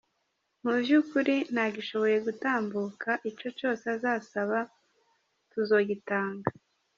Muvyo 0.63 0.95
ukuri 1.01 1.35
ntagishoboye 1.53 2.17
gutambuka, 2.27 3.09
ico 3.29 3.47
cose 3.59 3.85
azosaba 3.95 4.59
tuzogitanga. 5.51 6.49